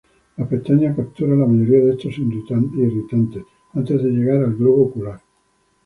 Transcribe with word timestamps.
Las 0.35 0.47
pestañas 0.47 0.95
capturan 0.95 1.39
la 1.41 1.45
mayoría 1.45 1.85
de 1.85 1.91
estos 1.91 2.17
irritantes 2.17 3.43
antes 3.75 4.01
de 4.01 4.09
llegar 4.09 4.37
al 4.43 4.55
globo 4.55 4.85
ocular. 4.87 5.21